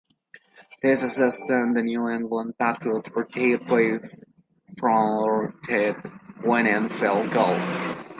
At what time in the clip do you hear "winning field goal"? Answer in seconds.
6.43-7.55